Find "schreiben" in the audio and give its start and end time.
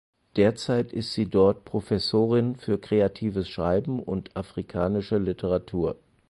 3.47-3.99